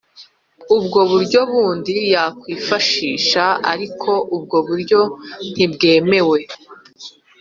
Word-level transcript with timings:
ubwo 0.77 0.99
buryo 1.11 1.39
bundi 1.51 1.95
yakwifashisha 2.13 3.43
ariko 3.71 4.11
ubwo 4.35 4.57
buryo 4.67 5.01
ntibwemewe 5.53 6.39